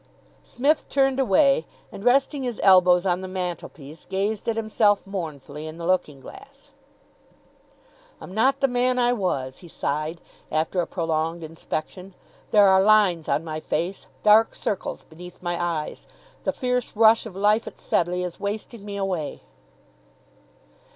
[0.41, 5.77] Psmith turned away, and resting his elbows on the mantelpiece, gazed at himself mournfully in
[5.77, 6.71] the looking glass.
[8.19, 10.19] "I'm not the man I was," he sighed,
[10.51, 12.15] after a prolonged inspection.
[12.49, 16.07] "There are lines on my face, dark circles beneath my eyes.
[16.45, 19.43] The fierce rush of life at Sedleigh is wasting me away."